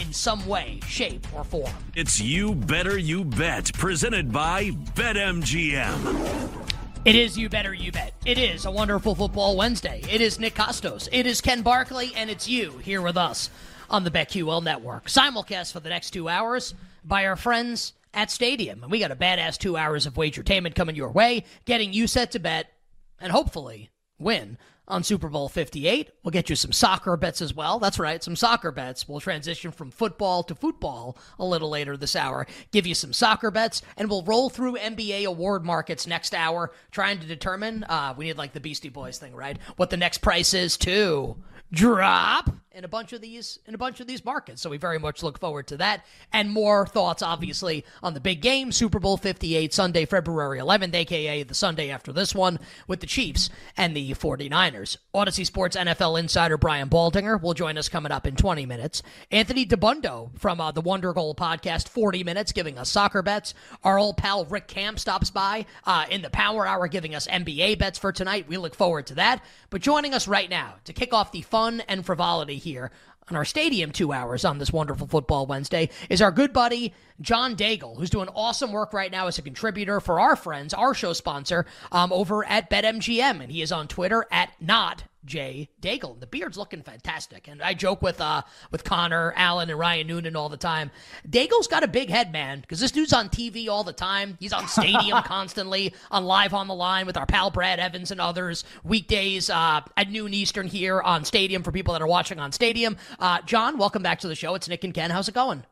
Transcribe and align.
in 0.00 0.12
some 0.12 0.46
way, 0.46 0.80
shape, 0.86 1.26
or 1.34 1.44
form. 1.44 1.72
It's 1.94 2.20
You 2.20 2.54
Better 2.54 2.96
You 2.98 3.24
Bet, 3.24 3.72
presented 3.74 4.32
by 4.32 4.70
BetMGM. 4.94 6.66
It 7.04 7.14
is 7.14 7.36
You 7.38 7.48
Better 7.48 7.74
You 7.74 7.92
Bet. 7.92 8.14
It 8.24 8.38
is 8.38 8.64
a 8.64 8.70
wonderful 8.70 9.14
football 9.14 9.56
Wednesday. 9.56 10.02
It 10.10 10.20
is 10.20 10.38
Nick 10.40 10.54
Kostos. 10.54 11.08
It 11.12 11.26
is 11.26 11.40
Ken 11.40 11.62
Barkley, 11.62 12.12
and 12.16 12.30
it's 12.30 12.48
you 12.48 12.78
here 12.78 13.02
with 13.02 13.16
us 13.16 13.50
on 13.90 14.04
the 14.04 14.10
BetQL 14.10 14.62
Network. 14.62 15.06
Simulcast 15.06 15.72
for 15.72 15.80
the 15.80 15.88
next 15.90 16.10
two 16.10 16.28
hours 16.28 16.74
by 17.04 17.26
our 17.26 17.36
friends 17.36 17.92
at 18.14 18.30
Stadium. 18.30 18.82
And 18.82 18.90
we 18.90 19.00
got 19.00 19.12
a 19.12 19.16
badass 19.16 19.58
two 19.58 19.76
hours 19.76 20.06
of 20.06 20.14
wagertainment 20.14 20.74
coming 20.74 20.96
your 20.96 21.10
way, 21.10 21.44
getting 21.64 21.92
you 21.92 22.06
set 22.06 22.32
to 22.32 22.38
bet 22.38 22.72
and 23.20 23.32
hopefully 23.32 23.90
win 24.18 24.56
on 24.90 25.02
Super 25.02 25.28
Bowl 25.28 25.48
58. 25.48 26.10
We'll 26.22 26.30
get 26.30 26.50
you 26.50 26.56
some 26.56 26.72
soccer 26.72 27.16
bets 27.16 27.40
as 27.40 27.54
well. 27.54 27.78
That's 27.78 27.98
right, 27.98 28.22
some 28.22 28.36
soccer 28.36 28.72
bets. 28.72 29.08
We'll 29.08 29.20
transition 29.20 29.70
from 29.70 29.90
football 29.90 30.42
to 30.44 30.54
football 30.54 31.16
a 31.38 31.44
little 31.44 31.70
later 31.70 31.96
this 31.96 32.16
hour. 32.16 32.46
Give 32.72 32.86
you 32.86 32.94
some 32.94 33.12
soccer 33.12 33.50
bets, 33.50 33.82
and 33.96 34.10
we'll 34.10 34.22
roll 34.22 34.50
through 34.50 34.76
NBA 34.76 35.24
award 35.24 35.64
markets 35.64 36.06
next 36.06 36.34
hour, 36.34 36.72
trying 36.90 37.20
to 37.20 37.26
determine. 37.26 37.84
Uh, 37.84 38.14
we 38.16 38.26
need 38.26 38.36
like 38.38 38.52
the 38.52 38.60
Beastie 38.60 38.88
Boys 38.88 39.18
thing, 39.18 39.34
right? 39.34 39.58
What 39.76 39.90
the 39.90 39.96
next 39.96 40.18
price 40.18 40.54
is 40.54 40.76
to 40.78 41.36
drop 41.72 42.50
in 42.72 42.84
a 42.84 42.88
bunch 42.88 43.12
of 43.12 43.20
these 43.20 43.58
in 43.66 43.74
a 43.74 43.78
bunch 43.78 44.00
of 44.00 44.06
these 44.06 44.24
markets. 44.24 44.62
So 44.62 44.70
we 44.70 44.76
very 44.76 44.98
much 44.98 45.22
look 45.22 45.38
forward 45.38 45.66
to 45.68 45.76
that 45.78 46.04
and 46.32 46.50
more 46.50 46.86
thoughts 46.86 47.22
obviously 47.22 47.84
on 48.02 48.14
the 48.14 48.20
big 48.20 48.40
game 48.40 48.70
Super 48.70 49.00
Bowl 49.00 49.16
58 49.16 49.74
Sunday 49.74 50.04
February 50.04 50.60
11th 50.60 50.94
aka 50.94 51.42
the 51.42 51.54
Sunday 51.54 51.90
after 51.90 52.12
this 52.12 52.34
one 52.34 52.60
with 52.86 53.00
the 53.00 53.06
Chiefs 53.06 53.50
and 53.76 53.96
the 53.96 54.10
49ers. 54.12 54.96
Audacy 55.14 55.44
Sports 55.44 55.76
NFL 55.76 56.20
insider 56.20 56.56
Brian 56.56 56.88
Baldinger 56.88 57.40
will 57.42 57.54
join 57.54 57.76
us 57.76 57.88
coming 57.88 58.12
up 58.12 58.26
in 58.26 58.36
20 58.36 58.66
minutes. 58.66 59.02
Anthony 59.32 59.66
Dabbundo 59.66 60.38
from 60.38 60.60
uh, 60.60 60.70
the 60.70 60.80
Wonder 60.80 61.12
Goal 61.12 61.34
podcast 61.34 61.88
40 61.88 62.22
minutes 62.22 62.52
giving 62.52 62.78
us 62.78 62.88
soccer 62.88 63.22
bets. 63.22 63.52
Our 63.82 63.98
old 63.98 64.16
pal 64.16 64.44
Rick 64.44 64.68
Camp 64.68 65.00
stops 65.00 65.30
by 65.30 65.66
uh, 65.84 66.06
in 66.08 66.22
the 66.22 66.30
Power 66.30 66.66
Hour 66.66 66.86
giving 66.86 67.16
us 67.16 67.26
NBA 67.26 67.78
bets 67.78 67.98
for 67.98 68.12
tonight. 68.12 68.46
We 68.48 68.58
look 68.58 68.76
forward 68.76 69.08
to 69.08 69.14
that. 69.16 69.42
But 69.70 69.82
joining 69.82 70.14
us 70.14 70.28
right 70.28 70.48
now 70.48 70.74
to 70.84 70.92
kick 70.92 71.12
off 71.12 71.32
the 71.32 71.42
fun 71.42 71.82
and 71.88 72.06
frivolity 72.06 72.59
here 72.60 72.90
on 73.30 73.36
our 73.36 73.44
stadium 73.44 73.92
two 73.92 74.12
hours 74.12 74.44
on 74.44 74.58
this 74.58 74.72
wonderful 74.72 75.06
football 75.06 75.46
Wednesday 75.46 75.88
is 76.08 76.20
our 76.20 76.32
good 76.32 76.52
buddy 76.52 76.92
John 77.20 77.54
Daigle, 77.54 77.96
who's 77.96 78.10
doing 78.10 78.28
awesome 78.34 78.72
work 78.72 78.92
right 78.92 79.10
now 79.10 79.26
as 79.26 79.38
a 79.38 79.42
contributor 79.42 80.00
for 80.00 80.18
our 80.20 80.36
friends, 80.36 80.72
our 80.72 80.94
show 80.94 81.12
sponsor, 81.12 81.66
um, 81.92 82.12
over 82.12 82.44
at 82.44 82.70
BetMGM, 82.70 83.42
and 83.42 83.52
he 83.52 83.62
is 83.62 83.72
on 83.72 83.88
Twitter 83.88 84.26
at 84.30 84.50
not 84.60 85.04
Jay 85.26 85.68
Daigle. 85.82 86.18
The 86.18 86.26
beard's 86.26 86.56
looking 86.56 86.82
fantastic, 86.82 87.46
and 87.46 87.62
I 87.62 87.74
joke 87.74 88.00
with 88.00 88.22
uh 88.22 88.40
with 88.70 88.84
Connor, 88.84 89.34
Allen, 89.36 89.68
and 89.68 89.78
Ryan 89.78 90.06
Noonan 90.06 90.34
all 90.34 90.48
the 90.48 90.56
time. 90.56 90.90
Daigle's 91.28 91.66
got 91.66 91.84
a 91.84 91.88
big 91.88 92.08
head, 92.08 92.32
man, 92.32 92.60
because 92.62 92.80
this 92.80 92.90
dude's 92.90 93.12
on 93.12 93.28
TV 93.28 93.68
all 93.68 93.84
the 93.84 93.92
time. 93.92 94.38
He's 94.40 94.54
on 94.54 94.66
Stadium 94.66 95.22
constantly, 95.24 95.92
on 96.10 96.24
Live 96.24 96.54
on 96.54 96.68
the 96.68 96.74
Line 96.74 97.04
with 97.04 97.18
our 97.18 97.26
pal 97.26 97.50
Brad 97.50 97.78
Evans 97.78 98.10
and 98.10 98.20
others. 98.20 98.64
Weekdays 98.82 99.50
uh, 99.50 99.82
at 99.94 100.10
noon 100.10 100.32
Eastern 100.32 100.66
here 100.66 101.02
on 101.02 101.26
Stadium 101.26 101.62
for 101.62 101.70
people 101.70 101.92
that 101.92 102.00
are 102.00 102.06
watching 102.06 102.38
on 102.38 102.50
Stadium. 102.50 102.96
Uh, 103.20 103.38
John, 103.42 103.76
welcome 103.76 104.02
back 104.02 104.20
to 104.20 104.28
the 104.28 104.34
show. 104.34 104.54
It's 104.54 104.66
Nick 104.66 104.82
and 104.82 104.94
Ken. 104.94 105.10
How's 105.10 105.28
it 105.28 105.34
going? 105.34 105.62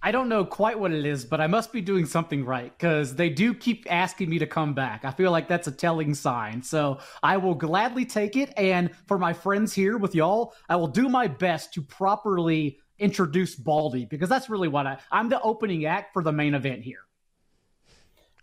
I 0.00 0.12
don't 0.12 0.28
know 0.28 0.44
quite 0.44 0.78
what 0.78 0.92
it 0.92 1.04
is, 1.04 1.24
but 1.24 1.40
I 1.40 1.48
must 1.48 1.72
be 1.72 1.80
doing 1.80 2.06
something 2.06 2.44
right 2.44 2.72
because 2.78 3.16
they 3.16 3.28
do 3.28 3.52
keep 3.52 3.84
asking 3.90 4.30
me 4.30 4.38
to 4.38 4.46
come 4.46 4.72
back. 4.72 5.04
I 5.04 5.10
feel 5.10 5.32
like 5.32 5.48
that's 5.48 5.66
a 5.66 5.72
telling 5.72 6.14
sign. 6.14 6.62
So 6.62 7.00
I 7.24 7.38
will 7.38 7.56
gladly 7.56 8.04
take 8.04 8.36
it. 8.36 8.52
And 8.56 8.90
for 9.06 9.18
my 9.18 9.32
friends 9.32 9.74
here 9.74 9.98
with 9.98 10.14
y'all, 10.14 10.54
I 10.68 10.76
will 10.76 10.86
do 10.86 11.08
my 11.08 11.26
best 11.26 11.74
to 11.74 11.82
properly 11.82 12.78
introduce 13.00 13.56
Baldy 13.56 14.04
because 14.04 14.28
that's 14.28 14.48
really 14.48 14.68
what 14.68 14.86
I, 14.86 14.98
I'm 15.10 15.28
the 15.28 15.40
opening 15.40 15.86
act 15.86 16.12
for 16.12 16.22
the 16.22 16.32
main 16.32 16.54
event 16.54 16.82
here. 16.84 17.00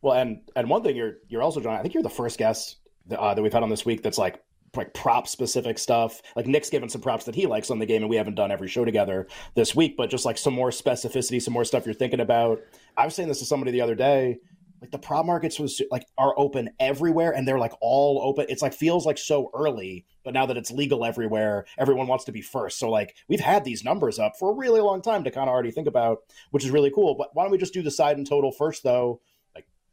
Well, 0.02 0.18
and 0.18 0.42
and 0.58 0.70
one 0.70 0.84
thing 0.84 0.98
you're 0.98 1.16
you're 1.30 1.42
also 1.42 1.62
John. 1.62 1.74
I 1.76 1.82
think 1.82 1.94
you're 1.94 2.04
the 2.04 2.10
first 2.10 2.38
guest 2.38 2.76
that, 3.08 3.20
uh, 3.20 3.34
that 3.34 3.42
we've 3.42 3.54
had 3.54 3.64
on 3.64 3.70
this 3.70 3.86
week 3.86 4.04
that's 4.04 4.18
like 4.18 4.44
like 4.78 4.94
prop 4.94 5.28
specific 5.28 5.78
stuff. 5.78 6.22
Like 6.36 6.48
Nick's 6.48 6.70
given 6.70 6.90
some 6.90 7.02
props 7.02 7.26
that 7.26 7.36
he 7.36 7.46
likes 7.46 7.70
on 7.70 7.80
the 7.80 7.86
game, 7.86 8.02
and 8.02 8.10
we 8.10 8.16
haven't 8.16 8.36
done 8.36 8.52
every 8.52 8.68
show 8.68 8.86
together 8.86 9.28
this 9.56 9.76
week, 9.76 9.98
but 9.98 10.10
just 10.10 10.26
like 10.26 10.38
some 10.38 10.54
more 10.54 10.70
specificity, 10.70 11.42
some 11.42 11.54
more 11.54 11.66
stuff 11.66 11.86
you're 11.86 11.94
thinking 11.94 12.20
about. 12.20 12.60
I 12.98 13.06
was 13.06 13.16
saying 13.16 13.30
this 13.30 13.40
to 13.40 13.46
somebody 13.46 13.72
the 13.72 13.82
other 13.82 13.96
day. 13.96 14.40
Like 14.82 14.92
the 14.92 15.00
prop 15.00 15.26
markets 15.26 15.60
was 15.60 15.82
like 15.90 16.06
are 16.18 16.38
open 16.38 16.70
everywhere, 16.80 17.32
and 17.32 17.48
they're 17.48 17.60
like 17.60 17.74
all 17.82 18.22
open. 18.22 18.46
It's 18.50 18.62
like 18.62 18.74
feels 18.74 19.06
like 19.06 19.18
so 19.18 19.50
early, 19.54 20.06
but 20.24 20.34
now 20.34 20.46
that 20.46 20.58
it's 20.58 20.70
legal 20.70 21.06
everywhere, 21.06 21.66
everyone 21.78 22.08
wants 22.08 22.26
to 22.26 22.32
be 22.32 22.42
first. 22.42 22.78
So 22.78 22.90
like 22.90 23.16
we've 23.28 23.40
had 23.40 23.64
these 23.64 23.84
numbers 23.84 24.20
up 24.20 24.34
for 24.38 24.52
a 24.52 24.56
really 24.56 24.82
long 24.82 25.02
time 25.02 25.24
to 25.24 25.32
kind 25.32 25.50
of 25.50 25.54
already 25.54 25.72
think 25.72 25.88
about, 25.88 26.20
which 26.52 26.66
is 26.66 26.72
really 26.72 26.92
cool. 26.92 27.16
But 27.16 27.30
why 27.34 27.44
don't 27.44 27.52
we 27.52 27.58
just 27.58 27.74
do 27.74 27.82
the 27.82 27.90
side 27.90 28.18
and 28.18 28.28
total 28.28 28.52
first, 28.52 28.84
though? 28.84 29.22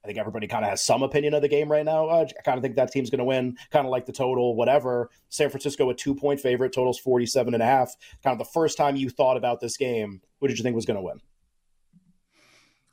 I 0.05 0.09
think 0.09 0.19
everybody 0.19 0.49
kind 0.49 0.65
of 0.65 0.71
has 0.71 0.83
some 0.83 1.03
opinion 1.03 1.33
of 1.35 1.43
the 1.43 1.49
game 1.49 1.71
right 1.71 1.85
now. 1.85 2.09
Uh, 2.09 2.27
I 2.27 2.43
kind 2.43 2.59
of 2.59 2.63
think 2.63 2.75
that 2.75 2.91
team's 2.91 3.09
going 3.09 3.21
to 3.21 3.25
win, 3.25 3.57
kind 3.71 3.87
of 3.87 3.91
like 3.91 4.05
the 4.05 4.13
total, 4.13 4.57
whatever. 4.57 5.11
San 5.29 5.49
Francisco, 5.49 5.89
a 5.91 5.95
two 5.95 6.15
point 6.15 6.41
favorite, 6.41 6.73
totals 6.73 6.99
47 6.99 7.55
and 7.55 7.63
a 7.63 7.67
half. 7.67 7.95
Kind 8.25 8.33
of 8.33 8.39
the 8.39 8.51
first 8.53 8.77
time 8.77 8.97
you 8.97 9.11
thought 9.11 9.37
about 9.37 9.61
this 9.61 9.77
game, 9.77 10.21
who 10.41 10.49
did 10.49 10.59
you 10.59 10.65
think 10.65 10.75
was 10.75 10.87
going 10.87 10.97
to 10.97 11.03
win? 11.03 11.21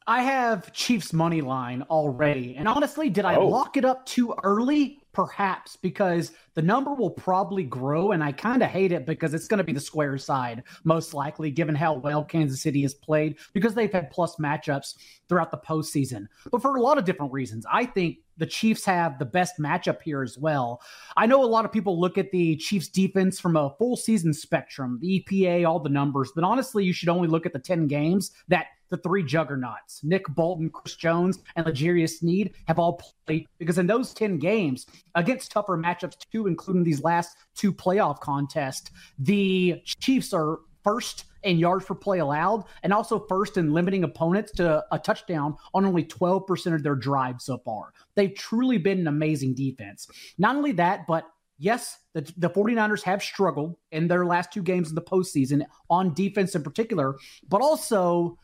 I 0.06 0.24
have 0.24 0.74
Chiefs 0.74 1.14
money 1.14 1.42
line 1.42 1.84
already. 1.84 2.56
And 2.56 2.68
honestly, 2.68 3.10
did 3.12 3.26
I 3.26 3.36
oh. 3.36 3.48
lock 3.48 3.78
it 3.78 3.86
up 3.86 4.08
too 4.08 4.34
early? 4.44 4.98
Perhaps 5.12 5.76
because 5.76 6.32
the 6.60 6.66
number 6.66 6.94
will 6.94 7.10
probably 7.10 7.64
grow, 7.64 8.12
and 8.12 8.22
I 8.22 8.34
kind 8.34 8.62
of 8.62 8.70
hate 8.70 8.92
it 8.92 9.06
because 9.06 9.34
it's 9.34 9.48
going 9.48 9.60
to 9.60 9.64
be 9.64 9.72
the 9.72 9.80
square 9.80 10.18
side, 10.18 10.64
most 10.84 11.14
likely, 11.14 11.52
given 11.52 11.74
how 11.74 11.94
well 11.94 12.22
Kansas 12.22 12.62
City 12.62 12.82
has 12.82 12.94
played, 12.94 13.38
because 13.54 13.74
they've 13.74 13.90
had 13.90 14.12
plus 14.12 14.36
matchups 14.36 14.96
throughout 15.30 15.52
the 15.52 15.58
postseason. 15.58 16.28
But 16.52 16.62
for 16.62 16.76
a 16.76 16.82
lot 16.82 16.98
of 16.98 17.06
different 17.06 17.32
reasons, 17.32 17.66
I 17.72 17.86
think 17.86 18.18
the 18.36 18.46
Chiefs 18.46 18.84
have 18.84 19.20
the 19.20 19.26
best 19.26 19.54
matchup 19.58 20.02
here 20.02 20.22
as 20.22 20.38
well. 20.38 20.82
I 21.16 21.28
know 21.28 21.42
a 21.42 21.46
lot 21.46 21.64
of 21.64 21.72
people 21.72 21.98
look 21.98 22.18
at 22.18 22.32
the 22.32 22.58
Chiefs 22.58 22.90
defense 22.90 23.40
from 23.40 23.56
a 23.56 23.74
full 23.78 23.96
season 23.96 24.34
spectrum, 24.34 25.00
the 25.02 25.24
EPA, 25.26 25.66
all 25.66 25.80
the 25.80 25.88
numbers, 25.88 26.30
but 26.36 26.44
honestly, 26.44 26.84
you 26.84 26.92
should 26.92 27.08
only 27.08 27.30
look 27.30 27.46
at 27.46 27.54
the 27.54 27.60
10 27.60 27.88
games 27.88 28.32
that 28.50 28.66
the 28.90 28.98
three 28.98 29.24
juggernauts, 29.24 30.02
Nick 30.04 30.28
Bolton, 30.30 30.70
Chris 30.70 30.96
Jones, 30.96 31.40
and 31.56 31.66
L'Jarius 31.66 32.20
Sneed, 32.20 32.54
have 32.68 32.80
all 32.80 33.02
played 33.26 33.46
because 33.60 33.78
in 33.78 33.88
those 33.88 34.14
10 34.14 34.38
games 34.38 34.88
against 35.16 35.52
tougher 35.52 35.78
matchups 35.78 36.18
too, 36.32 36.48
including 36.50 36.84
these 36.84 37.04
last 37.04 37.38
two 37.56 37.72
playoff 37.72 38.20
contests, 38.20 38.92
the 39.18 39.82
Chiefs 39.86 40.34
are 40.34 40.60
first 40.84 41.26
in 41.44 41.58
yards 41.58 41.86
per 41.86 41.96
play 41.96 42.20
allowed 42.20 42.66
and 42.84 42.94
also 42.94 43.26
first 43.28 43.58
in 43.58 43.74
limiting 43.74 44.04
opponents 44.04 44.52
to 44.54 44.84
a 44.92 45.00
touchdown 45.00 45.56
on 45.74 45.86
only 45.86 46.04
12% 46.04 46.76
of 46.76 46.84
their 46.84 46.96
drives 46.96 47.46
so 47.46 47.58
far. 47.60 47.94
They've 48.16 48.34
truly 48.34 48.78
been 48.78 49.00
an 49.00 49.08
amazing 49.08 49.56
defense. 49.56 50.08
Not 50.38 50.56
only 50.56 50.74
that, 50.74 51.08
but 51.08 51.26
yes, 51.58 51.98
the, 52.14 52.22
the 52.38 52.50
49ers 52.50 53.04
have 53.04 53.24
struggled 53.24 53.76
in 53.92 54.08
their 54.08 54.26
last 54.26 54.52
two 54.52 54.64
games 54.64 54.90
in 54.90 54.96
the 54.96 55.02
postseason 55.02 55.64
on 55.90 56.14
defense 56.14 56.56
in 56.56 56.64
particular, 56.64 57.16
but 57.48 57.62
also 57.62 58.38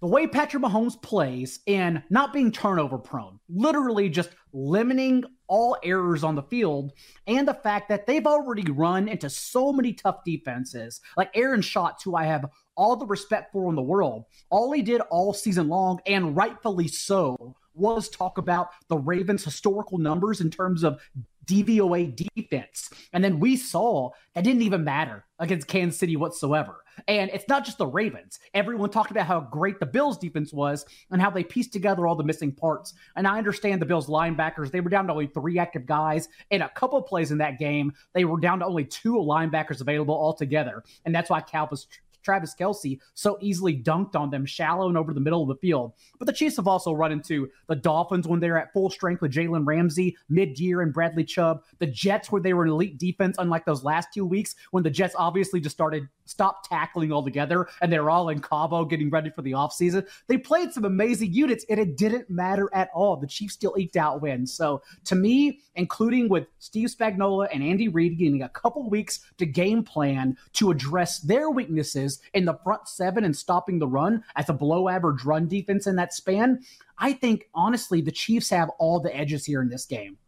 the 0.00 0.06
way 0.06 0.26
Patrick 0.26 0.62
Mahomes 0.62 1.00
plays 1.00 1.60
and 1.66 2.02
not 2.10 2.32
being 2.32 2.52
turnover 2.52 2.98
prone, 2.98 3.40
literally 3.48 4.08
just 4.08 4.30
limiting 4.52 5.24
all 5.48 5.76
errors 5.82 6.22
on 6.22 6.34
the 6.34 6.42
field, 6.42 6.92
and 7.26 7.48
the 7.48 7.54
fact 7.54 7.88
that 7.88 8.06
they've 8.06 8.26
already 8.26 8.70
run 8.70 9.08
into 9.08 9.28
so 9.28 9.72
many 9.72 9.92
tough 9.92 10.22
defenses, 10.24 11.00
like 11.16 11.30
Aaron 11.34 11.62
Schatz, 11.62 12.02
who 12.02 12.14
I 12.14 12.24
have 12.24 12.46
all 12.76 12.96
the 12.96 13.06
respect 13.06 13.52
for 13.52 13.68
in 13.68 13.74
the 13.74 13.82
world. 13.82 14.24
All 14.50 14.70
he 14.72 14.82
did 14.82 15.00
all 15.10 15.34
season 15.34 15.68
long, 15.68 16.00
and 16.06 16.36
rightfully 16.36 16.88
so, 16.88 17.56
was 17.74 18.08
talk 18.08 18.38
about 18.38 18.68
the 18.88 18.98
Ravens' 18.98 19.44
historical 19.44 19.98
numbers 19.98 20.40
in 20.40 20.50
terms 20.50 20.84
of 20.84 21.00
DVOA 21.48 22.14
defense. 22.34 22.90
And 23.12 23.24
then 23.24 23.40
we 23.40 23.56
saw 23.56 24.10
that 24.34 24.44
didn't 24.44 24.62
even 24.62 24.84
matter 24.84 25.24
against 25.38 25.66
Kansas 25.66 25.98
City 25.98 26.16
whatsoever. 26.16 26.84
And 27.06 27.30
it's 27.32 27.48
not 27.48 27.64
just 27.64 27.78
the 27.78 27.86
Ravens. 27.86 28.40
Everyone 28.54 28.90
talked 28.90 29.10
about 29.10 29.26
how 29.26 29.40
great 29.40 29.78
the 29.78 29.86
Bills 29.86 30.18
defense 30.18 30.52
was 30.52 30.84
and 31.10 31.22
how 31.22 31.30
they 31.30 31.44
pieced 31.44 31.72
together 31.72 32.06
all 32.06 32.16
the 32.16 32.24
missing 32.24 32.52
parts. 32.52 32.94
And 33.16 33.26
I 33.26 33.38
understand 33.38 33.80
the 33.80 33.86
Bills 33.86 34.08
linebackers, 34.08 34.70
they 34.70 34.80
were 34.80 34.90
down 34.90 35.06
to 35.06 35.12
only 35.12 35.28
three 35.28 35.58
active 35.58 35.86
guys. 35.86 36.28
In 36.50 36.62
a 36.62 36.68
couple 36.70 37.00
plays 37.02 37.30
in 37.30 37.38
that 37.38 37.58
game, 37.58 37.92
they 38.14 38.24
were 38.24 38.40
down 38.40 38.58
to 38.60 38.66
only 38.66 38.84
two 38.84 39.14
linebackers 39.14 39.80
available 39.80 40.14
altogether. 40.14 40.82
And 41.04 41.14
that's 41.14 41.30
why 41.30 41.40
Calvin, 41.40 41.78
Travis 42.22 42.54
Kelce 42.58 42.98
so 43.14 43.38
easily 43.40 43.76
dunked 43.76 44.14
on 44.14 44.30
them 44.30 44.46
shallow 44.46 44.88
and 44.88 44.98
over 44.98 45.14
the 45.14 45.20
middle 45.20 45.42
of 45.42 45.48
the 45.48 45.56
field. 45.56 45.92
But 46.18 46.26
the 46.26 46.32
Chiefs 46.32 46.56
have 46.56 46.68
also 46.68 46.92
run 46.92 47.12
into 47.12 47.48
the 47.66 47.76
Dolphins 47.76 48.26
when 48.26 48.40
they're 48.40 48.58
at 48.58 48.72
full 48.72 48.90
strength 48.90 49.22
with 49.22 49.32
Jalen 49.32 49.66
Ramsey 49.66 50.16
mid 50.28 50.58
year 50.58 50.82
and 50.82 50.92
Bradley 50.92 51.24
Chubb, 51.24 51.62
the 51.78 51.86
Jets 51.86 52.30
where 52.30 52.42
they 52.42 52.54
were 52.54 52.64
an 52.64 52.70
elite 52.70 52.98
defense, 52.98 53.36
unlike 53.38 53.64
those 53.64 53.84
last 53.84 54.08
two 54.12 54.26
weeks 54.26 54.54
when 54.70 54.82
the 54.82 54.90
Jets 54.90 55.14
obviously 55.18 55.60
just 55.60 55.76
started 55.76 56.08
stopped 56.28 56.68
tackling 56.68 57.12
altogether 57.12 57.68
and 57.80 57.92
they're 57.92 58.10
all 58.10 58.28
in 58.28 58.40
Cabo 58.40 58.84
getting 58.84 59.10
ready 59.10 59.30
for 59.30 59.42
the 59.42 59.52
offseason. 59.52 60.06
They 60.26 60.38
played 60.38 60.72
some 60.72 60.84
amazing 60.84 61.32
units 61.32 61.64
and 61.68 61.80
it 61.80 61.96
didn't 61.96 62.30
matter 62.30 62.68
at 62.72 62.90
all. 62.94 63.16
The 63.16 63.26
Chiefs 63.26 63.54
still 63.54 63.74
eked 63.78 63.96
out 63.96 64.20
wins. 64.20 64.52
So 64.52 64.82
to 65.04 65.14
me, 65.14 65.60
including 65.74 66.28
with 66.28 66.46
Steve 66.58 66.88
Spagnuolo 66.88 67.48
and 67.52 67.62
Andy 67.62 67.88
Reid 67.88 68.18
getting 68.18 68.42
a 68.42 68.48
couple 68.48 68.88
weeks 68.90 69.20
to 69.38 69.46
game 69.46 69.82
plan 69.82 70.36
to 70.54 70.70
address 70.70 71.20
their 71.20 71.50
weaknesses 71.50 72.20
in 72.34 72.44
the 72.44 72.58
front 72.64 72.88
seven 72.88 73.24
and 73.24 73.36
stopping 73.36 73.78
the 73.78 73.86
run 73.86 74.24
as 74.36 74.48
a 74.48 74.52
below 74.52 74.88
average 74.88 75.24
run 75.24 75.48
defense 75.48 75.86
in 75.86 75.96
that 75.96 76.12
span, 76.12 76.60
I 76.98 77.12
think 77.12 77.48
honestly 77.54 78.00
the 78.00 78.12
Chiefs 78.12 78.50
have 78.50 78.70
all 78.78 79.00
the 79.00 79.14
edges 79.16 79.44
here 79.44 79.62
in 79.62 79.68
this 79.68 79.86
game. 79.86 80.18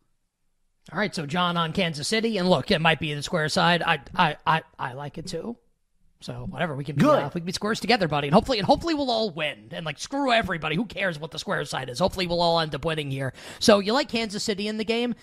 All 0.93 0.99
right, 0.99 1.15
so 1.15 1.27
John 1.27 1.57
on 1.57 1.73
Kansas 1.73 2.09
City, 2.09 2.39
and 2.39 2.49
look, 2.51 2.71
it 2.71 2.81
might 2.81 2.99
be 2.99 3.15
the 3.15 3.23
square 3.23 3.49
side. 3.49 3.83
I 3.83 4.01
I 4.15 4.37
I, 4.47 4.63
I 4.79 4.93
like 4.95 5.19
it 5.19 5.27
too. 5.27 5.57
So 6.23 6.47
whatever, 6.51 6.75
we 6.77 6.85
can 6.85 6.97
be, 6.97 7.07
uh, 7.07 7.31
we 7.33 7.41
can 7.41 7.47
be 7.47 7.53
squares 7.53 7.81
together, 7.81 8.07
buddy, 8.07 8.29
and 8.29 8.35
hopefully, 8.35 8.59
and 8.59 8.67
hopefully 8.67 8.93
we'll 8.93 9.11
all 9.11 9.31
win. 9.31 9.69
And 9.71 9.87
like, 9.87 9.99
screw 9.99 10.31
everybody. 10.31 10.77
Who 10.77 10.85
cares 10.85 11.19
what 11.19 11.31
the 11.31 11.39
square 11.39 11.65
side 11.65 11.89
is? 11.89 11.99
Hopefully, 11.99 12.27
we'll 12.27 12.43
all 12.43 12.61
end 12.61 12.75
up 12.75 12.85
winning 12.85 13.11
here. 13.11 13.33
So 13.59 13.79
you 13.79 13.95
like 13.95 14.11
Kansas 14.11 14.45
City 14.45 14.69
in 14.69 14.77
the 14.77 14.85
game? 14.85 15.15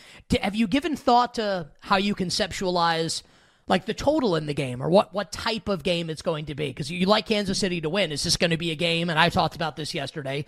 Have 0.42 0.56
you 0.56 0.68
given 0.68 0.96
thought 0.96 1.36
to 1.36 1.68
how 1.82 1.98
you 1.98 2.16
conceptualize? 2.16 3.24
like 3.70 3.86
the 3.86 3.94
total 3.94 4.38
in 4.38 4.46
the 4.46 4.54
game 4.54 4.82
or 4.82 4.90
what 4.90 5.14
what 5.14 5.32
type 5.32 5.68
of 5.68 5.84
game 5.84 6.10
it's 6.10 6.22
going 6.22 6.46
to 6.46 6.56
be 6.56 6.68
because 6.68 6.90
you 6.90 7.06
like 7.06 7.26
Kansas 7.26 7.60
City 7.60 7.82
to 7.82 7.90
win. 7.90 8.12
Is 8.12 8.24
this 8.24 8.38
going 8.38 8.52
to 8.52 8.58
be 8.58 8.72
a 8.72 8.76
game? 8.76 9.10
And 9.10 9.20
I 9.20 9.28
talked 9.30 9.56
about 9.56 9.76
this 9.76 9.94
yesterday 9.94 10.46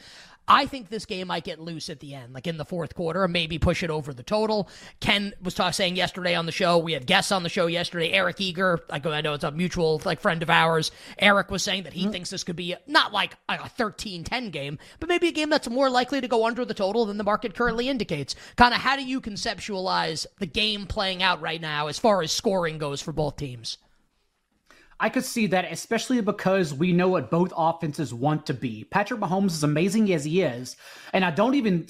I 0.49 0.65
think 0.65 0.89
this 0.89 1.05
game 1.05 1.27
might 1.27 1.43
get 1.43 1.59
loose 1.59 1.89
at 1.89 1.99
the 1.99 2.15
end, 2.15 2.33
like 2.33 2.47
in 2.47 2.57
the 2.57 2.65
fourth 2.65 2.95
quarter, 2.95 3.23
and 3.23 3.31
maybe 3.31 3.59
push 3.59 3.83
it 3.83 3.91
over 3.91 4.13
the 4.13 4.23
total. 4.23 4.67
Ken 4.99 5.33
was 5.41 5.53
talking 5.53 5.73
saying 5.73 5.95
yesterday 5.95 6.35
on 6.35 6.45
the 6.45 6.51
show. 6.51 6.77
We 6.77 6.93
had 6.93 7.05
guests 7.05 7.31
on 7.31 7.43
the 7.43 7.49
show 7.49 7.67
yesterday. 7.67 8.11
Eric 8.11 8.41
Eager, 8.41 8.79
I 8.89 8.99
go, 8.99 9.11
I 9.11 9.21
know 9.21 9.35
it's 9.35 9.43
a 9.43 9.51
mutual 9.51 10.01
like 10.03 10.19
friend 10.19 10.41
of 10.41 10.49
ours. 10.49 10.91
Eric 11.19 11.51
was 11.51 11.63
saying 11.63 11.83
that 11.83 11.93
he 11.93 12.03
mm-hmm. 12.03 12.11
thinks 12.11 12.31
this 12.31 12.43
could 12.43 12.55
be 12.55 12.75
not 12.87 13.13
like 13.13 13.37
a 13.47 13.57
13-10 13.57 14.51
game, 14.51 14.79
but 14.99 15.07
maybe 15.07 15.27
a 15.27 15.31
game 15.31 15.49
that's 15.49 15.69
more 15.69 15.89
likely 15.89 16.19
to 16.19 16.27
go 16.27 16.47
under 16.47 16.65
the 16.65 16.73
total 16.73 17.05
than 17.05 17.17
the 17.17 17.23
market 17.23 17.55
currently 17.55 17.87
indicates. 17.87 18.35
Kind 18.55 18.73
of, 18.73 18.81
how 18.81 18.95
do 18.95 19.03
you 19.03 19.21
conceptualize 19.21 20.25
the 20.39 20.47
game 20.47 20.87
playing 20.87 21.21
out 21.21 21.41
right 21.41 21.61
now 21.61 21.87
as 21.87 21.99
far 21.99 22.21
as 22.23 22.31
scoring 22.31 22.79
goes 22.79 23.01
for 23.01 23.11
both 23.11 23.37
teams? 23.37 23.77
I 24.99 25.09
could 25.09 25.23
see 25.23 25.47
that, 25.47 25.71
especially 25.71 26.19
because 26.21 26.73
we 26.73 26.91
know 26.91 27.07
what 27.07 27.31
both 27.31 27.53
offenses 27.55 28.13
want 28.13 28.45
to 28.47 28.53
be. 28.53 28.83
Patrick 28.83 29.21
Mahomes, 29.21 29.47
is 29.51 29.63
amazing 29.63 30.11
as 30.11 30.25
he 30.25 30.41
is, 30.41 30.75
and 31.13 31.23
I 31.23 31.31
don't 31.31 31.55
even 31.55 31.87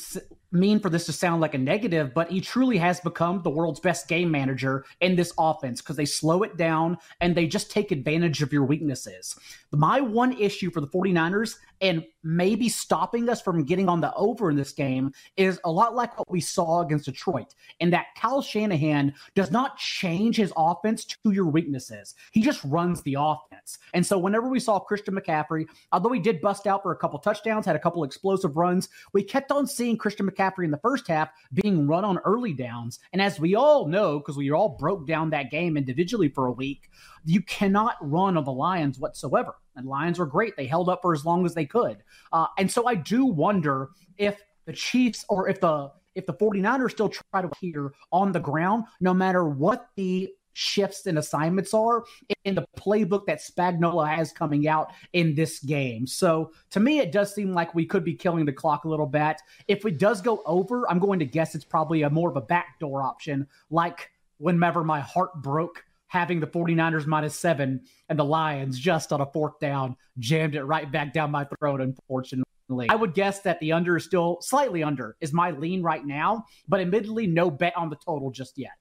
mean 0.52 0.80
for 0.80 0.90
this 0.90 1.06
to 1.06 1.14
sound 1.14 1.42
like 1.42 1.54
a 1.54 1.58
negative, 1.58 2.14
but 2.14 2.30
he 2.32 2.42
truly 2.42 2.78
has 2.78 3.00
become 3.00 3.42
the 3.42 3.50
world's 3.50 3.80
best 3.80 4.08
game 4.08 4.32
manager 4.32 4.86
in 5.02 5.16
this 5.16 5.34
offense 5.38 5.82
because 5.82 5.96
they 5.96 6.06
slow 6.06 6.44
it 6.44 6.58
down 6.58 6.98
and 7.22 7.36
they 7.36 7.48
just 7.48 7.72
take 7.72 7.92
advantage 7.92 8.42
of 8.42 8.52
your 8.52 8.64
weaknesses. 8.64 9.36
My 9.72 10.02
one 10.02 10.34
issue 10.34 10.72
for 10.72 10.82
the 10.82 10.88
49ers 10.88 11.58
and 11.82 12.04
maybe 12.24 12.68
stopping 12.68 13.30
us 13.30 13.42
from 13.42 13.64
getting 13.64 13.88
on 13.88 14.02
the 14.02 14.14
over 14.16 14.50
in 14.50 14.56
this 14.56 14.72
game 14.72 15.12
is 15.38 15.60
a 15.64 15.72
lot 15.72 15.96
like 15.96 16.18
what 16.18 16.30
we 16.30 16.42
saw 16.42 16.82
against 16.82 17.06
Detroit, 17.06 17.54
in 17.80 17.90
that 17.92 18.08
Kyle 18.18 18.42
Shanahan 18.42 19.14
does 19.36 19.52
not 19.52 19.78
change 19.78 20.36
his 20.36 20.52
offense 20.58 21.06
to 21.06 21.32
your 21.32 21.46
weaknesses. 21.46 22.16
He 22.32 22.42
just 22.42 22.64
runs 22.66 23.02
the 23.04 23.16
offense. 23.20 23.59
And 23.94 24.06
so 24.06 24.18
whenever 24.18 24.48
we 24.48 24.60
saw 24.60 24.80
Christian 24.80 25.16
McCaffrey, 25.16 25.68
although 25.92 26.12
he 26.12 26.20
did 26.20 26.42
bust 26.42 26.68
out 26.68 26.84
for 26.84 26.92
a 26.92 26.98
couple 26.98 27.20
touchdowns, 27.20 27.66
had 27.66 27.76
a 27.76 27.80
couple 27.80 28.04
explosive 28.04 28.58
runs, 28.58 28.90
we 29.14 29.24
kept 29.24 29.52
on 29.52 29.68
seeing 29.68 29.98
Christian 29.98 30.30
McCaffrey 30.30 30.66
in 30.66 30.72
the 30.72 30.78
first 30.78 31.08
half 31.08 31.30
being 31.54 31.88
run 31.88 32.06
on 32.06 32.18
early 32.20 32.54
downs. 32.54 33.00
And 33.14 33.22
as 33.22 33.40
we 33.40 33.56
all 33.56 33.88
know, 33.88 34.20
because 34.20 34.38
we 34.38 34.52
all 34.52 34.70
broke 34.70 35.08
down 35.08 35.30
that 35.32 35.52
game 35.52 35.78
individually 35.78 36.30
for 36.30 36.48
a 36.48 36.52
week, 36.52 36.90
you 37.26 37.42
cannot 37.42 37.96
run 38.02 38.38
on 38.38 38.44
the 38.44 38.52
Lions 38.52 39.00
whatsoever. 39.00 39.56
And 39.76 39.88
Lions 39.88 40.20
were 40.20 40.26
great. 40.26 40.56
They 40.56 40.68
held 40.68 40.90
up 40.90 41.02
for 41.02 41.14
as 41.14 41.26
long 41.26 41.46
as 41.46 41.54
they 41.54 41.66
could. 41.66 41.98
Uh, 42.32 42.48
and 42.58 42.70
so 42.70 42.88
I 42.88 42.96
do 42.96 43.26
wonder 43.26 43.90
if 44.18 44.42
the 44.66 44.74
Chiefs 44.74 45.26
or 45.30 45.50
if 45.50 45.60
the 45.60 45.92
if 46.16 46.26
the 46.26 46.34
49ers 46.34 46.92
still 46.92 47.10
try 47.10 47.42
to 47.42 47.50
here 47.62 47.94
on 48.12 48.32
the 48.32 48.40
ground, 48.40 48.86
no 49.00 49.14
matter 49.14 49.46
what 49.46 49.90
the 49.96 50.30
shifts 50.60 51.06
and 51.06 51.18
assignments 51.18 51.74
are 51.74 52.04
in 52.44 52.54
the 52.54 52.68
playbook 52.78 53.26
that 53.26 53.40
Spagnuolo 53.40 54.08
has 54.08 54.34
coming 54.34 54.68
out 54.68 54.92
in 55.14 55.34
this 55.34 55.60
game. 55.60 56.06
So 56.06 56.52
to 56.72 56.82
me, 56.82 57.00
it 57.00 57.14
does 57.14 57.34
seem 57.34 57.54
like 57.54 57.74
we 57.74 57.86
could 57.86 58.04
be 58.04 58.14
killing 58.14 58.46
the 58.46 58.52
clock 58.52 58.84
a 58.84 58.90
little 58.90 59.06
bit. 59.06 59.38
If 59.70 59.86
it 59.86 59.98
does 59.98 60.22
go 60.22 60.44
over, 60.46 60.90
I'm 60.90 61.00
going 61.00 61.20
to 61.20 61.26
guess 61.26 61.56
it's 61.56 61.64
probably 61.64 62.02
a 62.02 62.10
more 62.10 62.30
of 62.30 62.36
a 62.36 62.42
backdoor 62.42 63.02
option, 63.02 63.48
like 63.70 64.12
whenever 64.38 64.84
my 64.84 65.00
heart 65.00 65.42
broke 65.42 65.86
having 66.08 66.40
the 66.40 66.48
49ers 66.48 67.06
minus 67.06 67.40
seven 67.40 67.82
and 68.10 68.20
the 68.20 68.26
Lions 68.26 68.78
just 68.78 69.14
on 69.14 69.22
a 69.22 69.26
fourth 69.28 69.60
down 69.60 69.96
jammed 70.18 70.56
it 70.56 70.64
right 70.64 70.92
back 70.92 71.14
down 71.14 71.32
my 71.32 71.46
throat, 71.46 71.80
unfortunately. 71.80 72.88
I 72.90 72.96
would 72.96 73.14
guess 73.14 73.40
that 73.42 73.60
the 73.60 73.72
under 73.72 73.96
is 73.96 74.04
still 74.04 74.40
slightly 74.42 74.84
under, 74.84 75.16
is 75.22 75.32
my 75.32 75.52
lean 75.52 75.82
right 75.82 76.06
now, 76.06 76.46
but 76.68 76.82
admittedly, 76.82 77.28
no 77.28 77.50
bet 77.50 77.78
on 77.78 77.90
the 77.90 77.96
total 77.96 78.30
just 78.32 78.58
yet. 78.58 78.72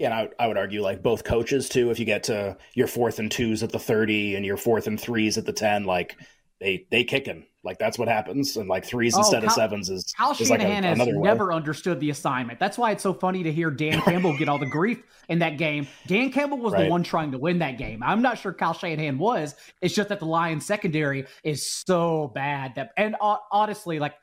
Yeah, 0.00 0.18
and 0.18 0.30
I, 0.38 0.44
I 0.44 0.48
would 0.48 0.56
argue 0.56 0.80
like 0.80 1.02
both 1.02 1.24
coaches 1.24 1.68
too. 1.68 1.90
If 1.90 1.98
you 1.98 2.06
get 2.06 2.22
to 2.24 2.56
your 2.74 2.86
fourth 2.86 3.18
and 3.18 3.30
twos 3.30 3.62
at 3.62 3.70
the 3.70 3.78
thirty 3.78 4.34
and 4.34 4.46
your 4.46 4.56
fourth 4.56 4.86
and 4.86 4.98
threes 4.98 5.36
at 5.36 5.44
the 5.44 5.52
ten, 5.52 5.84
like 5.84 6.16
they 6.58 6.86
they 6.90 7.04
kicking. 7.04 7.44
Like 7.62 7.78
that's 7.78 7.98
what 7.98 8.08
happens, 8.08 8.56
and 8.56 8.66
like 8.66 8.86
threes 8.86 9.14
oh, 9.14 9.18
instead 9.18 9.42
Cal, 9.42 9.50
of 9.50 9.52
sevens 9.52 9.90
is. 9.90 10.10
Kyle 10.16 10.30
is 10.30 10.38
Shanahan 10.38 10.84
like 10.84 10.96
a, 10.96 10.98
has 11.00 11.08
never 11.08 11.48
way. 11.48 11.54
understood 11.54 12.00
the 12.00 12.08
assignment. 12.08 12.58
That's 12.58 12.78
why 12.78 12.92
it's 12.92 13.02
so 13.02 13.12
funny 13.12 13.42
to 13.42 13.52
hear 13.52 13.70
Dan 13.70 14.00
Campbell 14.00 14.34
get 14.38 14.48
all 14.48 14.58
the 14.58 14.64
grief 14.64 15.02
in 15.28 15.40
that 15.40 15.58
game. 15.58 15.86
Dan 16.06 16.32
Campbell 16.32 16.56
was 16.56 16.72
right. 16.72 16.84
the 16.84 16.90
one 16.90 17.02
trying 17.02 17.32
to 17.32 17.38
win 17.38 17.58
that 17.58 17.76
game. 17.76 18.02
I'm 18.02 18.22
not 18.22 18.38
sure 18.38 18.54
Kyle 18.54 18.72
Shanahan 18.72 19.18
was. 19.18 19.54
It's 19.82 19.94
just 19.94 20.08
that 20.08 20.20
the 20.20 20.24
Lions 20.24 20.64
secondary 20.64 21.26
is 21.44 21.70
so 21.70 22.32
bad 22.34 22.76
that, 22.76 22.92
and 22.96 23.16
uh, 23.20 23.36
honestly, 23.52 23.98
like 23.98 24.14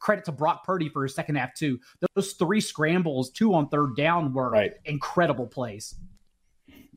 credit 0.00 0.24
to 0.26 0.32
Brock 0.32 0.64
Purdy 0.64 0.88
for 0.88 1.02
his 1.02 1.14
second 1.14 1.36
half 1.36 1.54
too. 1.54 1.80
Those 2.14 2.32
three 2.32 2.60
scrambles, 2.60 3.30
two 3.30 3.54
on 3.54 3.68
third 3.68 3.96
down, 3.96 4.32
were 4.32 4.50
right. 4.50 4.72
incredible 4.84 5.46
plays. 5.46 5.96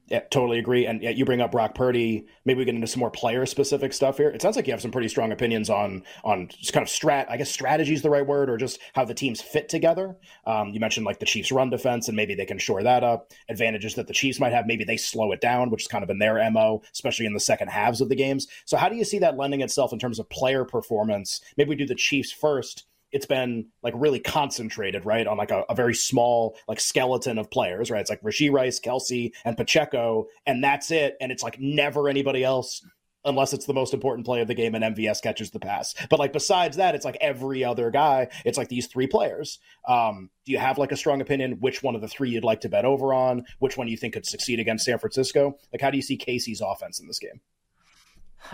Yeah, 0.09 0.21
totally 0.31 0.57
agree. 0.57 0.85
And 0.85 1.01
yeah, 1.01 1.09
you 1.09 1.25
bring 1.25 1.41
up 1.41 1.51
Brock 1.51 1.75
Purdy. 1.75 2.27
Maybe 2.45 2.59
we 2.59 2.65
get 2.65 2.75
into 2.75 2.87
some 2.87 3.01
more 3.01 3.11
player 3.11 3.45
specific 3.45 3.91
stuff 3.91 4.15
here. 4.15 4.29
It 4.29 4.41
sounds 4.41 4.55
like 4.55 4.65
you 4.65 4.71
have 4.71 4.81
some 4.81 4.91
pretty 4.91 5.09
strong 5.09 5.33
opinions 5.33 5.69
on 5.69 6.03
on 6.23 6.47
just 6.47 6.71
kind 6.71 6.81
of 6.81 6.87
strat. 6.87 7.25
I 7.29 7.35
guess 7.35 7.51
strategy 7.51 7.93
is 7.93 8.01
the 8.01 8.09
right 8.09 8.25
word, 8.25 8.49
or 8.49 8.55
just 8.55 8.79
how 8.93 9.03
the 9.03 9.13
teams 9.13 9.41
fit 9.41 9.67
together. 9.67 10.15
Um, 10.45 10.69
you 10.69 10.79
mentioned 10.79 11.05
like 11.05 11.19
the 11.19 11.25
Chiefs' 11.25 11.51
run 11.51 11.69
defense, 11.69 12.07
and 12.07 12.15
maybe 12.15 12.35
they 12.35 12.45
can 12.45 12.57
shore 12.57 12.83
that 12.83 13.03
up. 13.03 13.33
Advantages 13.49 13.95
that 13.95 14.07
the 14.07 14.13
Chiefs 14.13 14.39
might 14.39 14.53
have, 14.53 14.65
maybe 14.65 14.85
they 14.85 14.97
slow 14.97 15.33
it 15.33 15.41
down, 15.41 15.69
which 15.71 15.81
is 15.81 15.87
kind 15.87 16.03
of 16.03 16.07
been 16.07 16.19
their 16.19 16.37
mo, 16.51 16.81
especially 16.93 17.25
in 17.25 17.33
the 17.33 17.39
second 17.39 17.67
halves 17.67 17.99
of 17.99 18.07
the 18.07 18.15
games. 18.15 18.47
So, 18.63 18.77
how 18.77 18.87
do 18.87 18.95
you 18.95 19.03
see 19.03 19.19
that 19.19 19.35
lending 19.35 19.59
itself 19.59 19.91
in 19.91 19.99
terms 19.99 20.19
of 20.19 20.29
player 20.29 20.63
performance? 20.63 21.41
Maybe 21.57 21.69
we 21.69 21.75
do 21.75 21.85
the 21.85 21.95
Chiefs 21.95 22.31
first 22.31 22.85
it's 23.11 23.25
been 23.25 23.67
like 23.83 23.93
really 23.97 24.19
concentrated, 24.19 25.05
right, 25.05 25.27
on 25.27 25.37
like 25.37 25.51
a, 25.51 25.63
a, 25.69 25.75
very 25.75 25.95
small 25.95 26.57
like 26.67 26.79
skeleton 26.79 27.37
of 27.37 27.49
players, 27.49 27.89
right? 27.89 28.01
It's 28.01 28.09
like 28.09 28.21
Rashee 28.21 28.51
Rice, 28.51 28.79
Kelce, 28.79 29.31
and 29.45 29.55
Pacheco, 29.55 30.27
and 30.45 30.63
that's 30.63 30.91
it. 30.91 31.15
And 31.21 31.31
it's 31.31 31.43
like 31.43 31.59
never 31.59 32.09
anybody 32.09 32.43
else 32.43 32.83
unless 33.27 33.53
it's 33.53 33.65
the 33.65 33.73
most 33.73 33.93
important 33.93 34.25
play 34.25 34.41
of 34.41 34.47
the 34.47 34.53
game 34.53 34.73
and 34.73 34.95
MVS 34.95 35.21
catches 35.21 35.51
the 35.51 35.59
pass. 35.59 35.93
But 36.09 36.19
like 36.19 36.33
besides 36.33 36.77
that, 36.77 36.95
it's 36.95 37.05
like 37.05 37.17
every 37.19 37.63
other 37.63 37.91
guy. 37.91 38.29
It's 38.45 38.57
like 38.57 38.69
these 38.69 38.87
three 38.87 39.07
players. 39.07 39.59
Um, 39.87 40.29
do 40.45 40.53
you 40.53 40.57
have 40.57 40.77
like 40.77 40.91
a 40.91 40.97
strong 40.97 41.21
opinion 41.21 41.57
which 41.59 41.83
one 41.83 41.95
of 41.95 42.01
the 42.01 42.07
three 42.07 42.29
you'd 42.29 42.43
like 42.43 42.61
to 42.61 42.69
bet 42.69 42.85
over 42.85 43.13
on? 43.13 43.45
Which 43.59 43.77
one 43.77 43.87
you 43.87 43.97
think 43.97 44.13
could 44.13 44.25
succeed 44.25 44.59
against 44.59 44.85
San 44.85 44.97
Francisco? 44.97 45.57
Like 45.73 45.81
how 45.81 45.91
do 45.91 45.97
you 45.97 46.03
see 46.03 46.17
KC's 46.17 46.61
offense 46.61 46.99
in 46.99 47.07
this 47.07 47.19
game? 47.19 47.41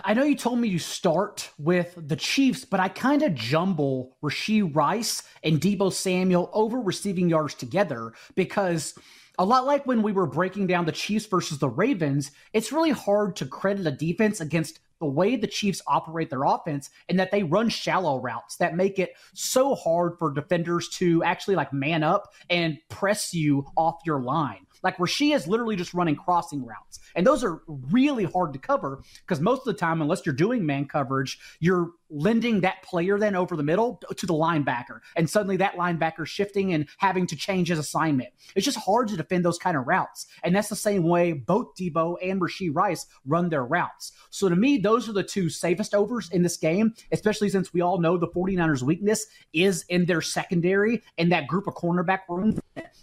I 0.04 0.14
know 0.14 0.24
you 0.24 0.34
told 0.34 0.58
me 0.58 0.70
to 0.72 0.78
start 0.78 1.50
with 1.58 1.94
the 1.96 2.16
Chiefs, 2.16 2.64
but 2.64 2.80
I 2.80 2.88
kind 2.88 3.22
of 3.22 3.34
jumble 3.34 4.16
Rashee 4.22 4.74
Rice 4.74 5.22
and 5.42 5.60
Deebo 5.60 5.92
Samuel 5.92 6.50
over 6.52 6.80
receiving 6.80 7.28
yards 7.28 7.54
together 7.54 8.12
because 8.34 8.94
a 9.38 9.44
lot 9.44 9.66
like 9.66 9.86
when 9.86 10.02
we 10.02 10.12
were 10.12 10.26
breaking 10.26 10.66
down 10.66 10.86
the 10.86 10.92
Chiefs 10.92 11.26
versus 11.26 11.58
the 11.58 11.68
Ravens, 11.68 12.30
it's 12.52 12.72
really 12.72 12.90
hard 12.90 13.36
to 13.36 13.46
credit 13.46 13.86
a 13.86 13.90
defense 13.90 14.40
against 14.40 14.80
the 15.00 15.06
way 15.06 15.36
the 15.36 15.46
Chiefs 15.46 15.82
operate 15.86 16.30
their 16.30 16.44
offense 16.44 16.90
and 17.08 17.18
that 17.18 17.30
they 17.30 17.42
run 17.42 17.68
shallow 17.68 18.20
routes 18.20 18.56
that 18.56 18.76
make 18.76 18.98
it 18.98 19.12
so 19.34 19.74
hard 19.74 20.18
for 20.18 20.32
defenders 20.32 20.88
to 20.88 21.22
actually 21.24 21.56
like 21.56 21.72
man 21.72 22.02
up 22.02 22.32
and 22.48 22.78
press 22.88 23.34
you 23.34 23.66
off 23.76 24.00
your 24.06 24.22
line. 24.22 24.63
Like 24.84 24.98
where 24.98 25.08
is 25.20 25.48
literally 25.48 25.74
just 25.74 25.94
running 25.94 26.14
crossing 26.14 26.64
routes. 26.64 27.00
And 27.16 27.26
those 27.26 27.42
are 27.42 27.62
really 27.66 28.24
hard 28.24 28.52
to 28.52 28.58
cover 28.58 29.02
because 29.26 29.40
most 29.40 29.60
of 29.60 29.64
the 29.64 29.74
time, 29.74 30.02
unless 30.02 30.24
you're 30.26 30.34
doing 30.34 30.64
man 30.64 30.86
coverage, 30.86 31.38
you're 31.58 31.90
lending 32.10 32.60
that 32.60 32.82
player 32.82 33.18
then 33.18 33.34
over 33.34 33.56
the 33.56 33.62
middle 33.62 34.00
to 34.14 34.26
the 34.26 34.32
linebacker. 34.34 35.00
And 35.16 35.28
suddenly 35.28 35.56
that 35.56 35.74
linebacker 35.74 36.26
shifting 36.26 36.72
and 36.74 36.86
having 36.98 37.26
to 37.28 37.36
change 37.36 37.68
his 37.68 37.78
assignment. 37.78 38.28
It's 38.54 38.64
just 38.64 38.78
hard 38.78 39.08
to 39.08 39.16
defend 39.16 39.44
those 39.44 39.58
kind 39.58 39.76
of 39.76 39.86
routes. 39.86 40.26
And 40.44 40.54
that's 40.54 40.68
the 40.68 40.76
same 40.76 41.02
way 41.02 41.32
both 41.32 41.74
Deebo 41.76 42.16
and 42.22 42.40
Rashee 42.40 42.70
Rice 42.72 43.06
run 43.26 43.48
their 43.48 43.64
routes. 43.64 44.12
So 44.30 44.48
to 44.48 44.56
me, 44.56 44.78
those 44.78 45.08
are 45.08 45.12
the 45.12 45.24
two 45.24 45.48
safest 45.48 45.94
overs 45.94 46.30
in 46.30 46.42
this 46.42 46.56
game, 46.56 46.94
especially 47.10 47.48
since 47.48 47.72
we 47.72 47.80
all 47.80 47.98
know 47.98 48.16
the 48.16 48.28
49ers' 48.28 48.82
weakness 48.82 49.26
is 49.52 49.84
in 49.88 50.04
their 50.04 50.20
secondary 50.20 51.02
and 51.18 51.32
that 51.32 51.46
group 51.46 51.66
of 51.66 51.74
cornerback 51.74 52.20
room. 52.28 52.58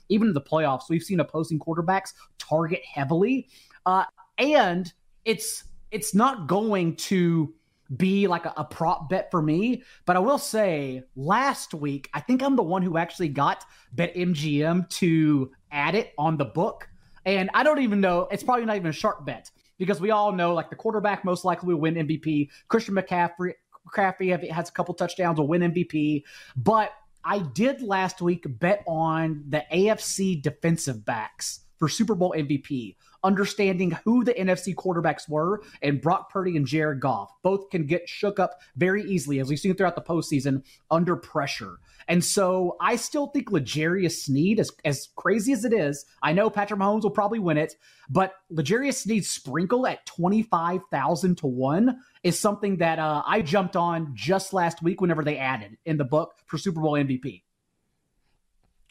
Even 0.10 0.30
in 0.30 0.34
the 0.34 0.42
playoffs, 0.42 0.90
we've 0.90 1.04
seen 1.04 1.20
opposing 1.22 1.58
quarterbacks 1.72 2.13
target 2.38 2.82
heavily. 2.84 3.48
Uh, 3.86 4.06
and 4.38 4.92
it's 5.25 5.66
it's 5.92 6.16
not 6.16 6.48
going 6.48 6.96
to 6.96 7.54
be 7.98 8.28
like 8.28 8.46
a, 8.46 8.54
a, 8.58 8.63
prop 8.63 9.10
bet 9.10 9.30
for 9.30 9.42
me. 9.42 9.84
But 10.06 10.16
I 10.16 10.20
will 10.20 10.38
say, 10.38 11.04
last 11.16 11.74
week, 11.74 12.10
I 12.13 12.22
think 12.22 12.42
I'm 12.42 12.56
the 12.56 12.63
one 12.63 12.82
who 12.82 12.98
actually 12.98 13.28
got 13.28 13.66
BetMGM 13.96 14.90
to 14.90 15.51
add 15.72 15.96
it 15.96 16.13
on 16.18 16.38
the 16.38 16.46
book. 16.46 16.88
And 17.25 17.50
I 17.54 17.63
don't 17.63 17.82
even 17.82 18.01
know, 18.01 18.28
it's 18.32 18.44
probably 18.44 18.66
not 18.66 18.78
even 18.78 18.90
a 18.90 18.94
sharp 18.94 19.25
bet 19.25 19.51
because 19.78 20.00
we 20.00 20.12
all 20.12 20.32
know 20.32 20.54
like 20.54 20.70
the 20.70 20.75
quarterback 20.75 21.25
most 21.25 21.44
likely 21.44 21.74
will 21.74 21.82
win 21.82 21.96
MVP. 21.96 22.50
Christian 22.68 22.96
McCaffrey, 22.96 23.54
McCaffrey 23.88 24.50
has 24.50 24.70
a 24.70 24.72
couple 24.72 24.94
touchdowns, 24.94 25.38
will 25.38 25.48
win 25.48 25.62
MVP. 25.62 26.24
But 26.56 26.92
I 27.24 27.40
did 27.40 27.82
last 27.82 28.22
week 28.22 28.46
bet 28.48 28.84
on 28.88 29.44
the 29.50 29.63
AFC 29.72 30.42
defensive 30.42 31.06
backs 31.06 31.61
for 31.82 31.90
Super 31.90 32.16
Bowl 32.16 32.34
MVP 32.38 32.96
understanding 33.24 33.92
who 34.04 34.24
the 34.24 34.34
NFC 34.34 34.74
quarterbacks 34.74 35.30
were, 35.30 35.62
and 35.82 36.02
Brock 36.02 36.32
Purdy 36.32 36.58
and 36.58 36.66
Jared 36.66 37.00
Goff 37.00 37.32
both 37.44 37.70
can 37.70 37.86
get 37.86 38.10
shook 38.10 38.40
up 38.40 38.62
very 38.76 39.04
easily, 39.04 39.40
as 39.40 39.50
we've 39.50 39.60
seen 39.60 39.76
throughout 39.76 39.96
the 39.96 40.02
postseason, 40.02 40.64
under 40.90 41.16
pressure. 41.16 41.80
And 42.08 42.24
so 42.24 42.78
I 42.82 42.96
still 42.96 43.28
think 43.28 43.52
L'Jarius 43.52 44.24
Sneed, 44.24 44.60
as, 44.60 44.72
as 44.84 45.10
crazy 45.16 45.54
as 45.54 45.66
it 45.66 45.74
is, 45.74 46.06
I 46.22 46.34
know 46.34 46.50
Patrick 46.50 46.80
Mahomes 46.80 47.04
will 47.04 47.12
probably 47.12 47.40
win 47.40 47.58
it, 47.58 47.76
but 48.10 48.34
L'Jarius 48.50 48.96
Sneed's 48.96 49.30
sprinkle 49.30 49.86
at 49.86 50.06
25,000 50.06 51.38
to 51.38 51.48
1 51.48 52.00
is 52.24 52.40
something 52.40 52.78
that 52.78 53.00
uh, 53.00 53.22
I 53.26 53.42
jumped 53.42 53.76
on 53.76 54.12
just 54.16 54.54
last 54.54 54.82
week 54.82 55.00
whenever 55.00 55.24
they 55.24 55.38
added 55.38 55.78
in 55.86 55.98
the 55.98 56.04
book 56.04 56.34
for 56.46 56.58
Super 56.58 56.82
Bowl 56.82 56.94
MVP. 56.94 57.44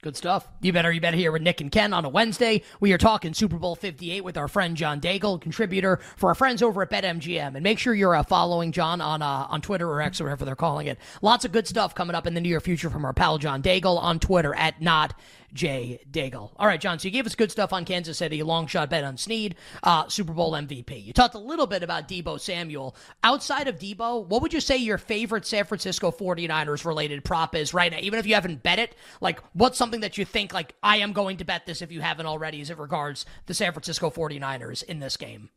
Good 0.02 0.16
stuff. 0.16 0.48
You 0.62 0.72
better, 0.72 0.90
you 0.90 0.98
better 0.98 1.18
hear 1.18 1.30
with 1.30 1.42
Nick 1.42 1.60
and 1.60 1.70
Ken 1.70 1.92
on 1.92 2.06
a 2.06 2.08
Wednesday. 2.08 2.62
We 2.80 2.94
are 2.94 2.98
talking 2.98 3.34
Super 3.34 3.58
Bowl 3.58 3.74
58 3.76 4.24
with 4.24 4.38
our 4.38 4.48
friend 4.48 4.74
John 4.74 4.98
Daigle, 4.98 5.38
contributor 5.38 5.98
for 6.16 6.30
our 6.30 6.34
friends 6.34 6.62
over 6.62 6.80
at 6.80 6.88
BetMGM. 6.88 7.54
And 7.54 7.62
make 7.62 7.78
sure 7.78 7.92
you're 7.92 8.14
uh, 8.14 8.22
following 8.22 8.72
John 8.72 9.02
on 9.02 9.20
uh, 9.20 9.46
on 9.50 9.60
Twitter 9.60 9.86
or 9.86 10.00
X 10.00 10.18
or 10.18 10.24
whatever 10.24 10.46
they're 10.46 10.56
calling 10.56 10.86
it. 10.86 10.98
Lots 11.20 11.44
of 11.44 11.52
good 11.52 11.68
stuff 11.68 11.94
coming 11.94 12.16
up 12.16 12.26
in 12.26 12.32
the 12.32 12.40
near 12.40 12.60
future 12.60 12.88
from 12.88 13.04
our 13.04 13.12
pal 13.12 13.36
John 13.36 13.62
Daigle 13.62 13.98
on 14.02 14.18
Twitter 14.18 14.54
at 14.54 14.80
not 14.80 15.12
Jay 15.52 16.00
Daigle. 16.10 16.52
All 16.56 16.66
right, 16.66 16.80
John. 16.80 16.98
So 16.98 17.08
you 17.08 17.12
gave 17.12 17.26
us 17.26 17.34
good 17.34 17.50
stuff 17.50 17.72
on 17.72 17.84
Kansas 17.84 18.18
City, 18.18 18.42
long 18.42 18.66
shot 18.66 18.90
bet 18.90 19.04
on 19.04 19.16
Sneed, 19.16 19.56
uh, 19.82 20.08
Super 20.08 20.32
Bowl 20.32 20.52
MVP. 20.52 21.04
You 21.04 21.12
talked 21.12 21.34
a 21.34 21.38
little 21.38 21.66
bit 21.66 21.82
about 21.82 22.08
Deebo 22.08 22.40
Samuel. 22.40 22.96
Outside 23.24 23.68
of 23.68 23.78
Deebo, 23.78 24.26
what 24.26 24.42
would 24.42 24.52
you 24.52 24.60
say 24.60 24.76
your 24.76 24.98
favorite 24.98 25.46
San 25.46 25.64
Francisco 25.64 26.10
49ers 26.10 26.84
related 26.84 27.24
prop 27.24 27.54
is 27.54 27.74
right 27.74 27.92
now? 27.92 27.98
Even 28.00 28.18
if 28.18 28.26
you 28.26 28.34
haven't 28.34 28.62
bet 28.62 28.78
it, 28.78 28.94
like 29.20 29.40
what's 29.52 29.78
something 29.78 30.00
that 30.00 30.18
you 30.18 30.24
think 30.24 30.52
like 30.52 30.74
I 30.82 30.98
am 30.98 31.12
going 31.12 31.36
to 31.38 31.44
bet 31.44 31.66
this 31.66 31.82
if 31.82 31.92
you 31.92 32.00
haven't 32.00 32.26
already 32.26 32.60
as 32.60 32.70
it 32.70 32.78
regards 32.78 33.26
the 33.46 33.54
San 33.54 33.72
Francisco 33.72 34.10
49ers 34.10 34.82
in 34.82 35.00
this 35.00 35.16
game? 35.16 35.50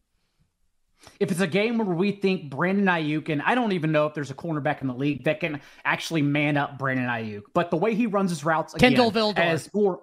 If 1.19 1.31
it's 1.31 1.41
a 1.41 1.47
game 1.47 1.77
where 1.77 1.87
we 1.87 2.11
think 2.11 2.49
Brandon 2.49 2.85
Aiyuk, 2.85 3.29
and 3.29 3.41
I 3.41 3.55
don't 3.55 3.71
even 3.71 3.91
know 3.91 4.05
if 4.05 4.13
there's 4.13 4.31
a 4.31 4.35
cornerback 4.35 4.81
in 4.81 4.87
the 4.87 4.93
league 4.93 5.23
that 5.25 5.39
can 5.39 5.61
actually 5.85 6.21
man 6.21 6.57
up 6.57 6.77
Brandon 6.77 7.05
Aiyuk, 7.05 7.43
but 7.53 7.69
the 7.69 7.77
way 7.77 7.95
he 7.95 8.07
runs 8.07 8.29
his 8.29 8.43
routes, 8.43 8.73
again, 8.73 8.91
Kindle 8.91 9.11
Vildor. 9.11 9.37
as 9.37 9.73
more. 9.73 10.01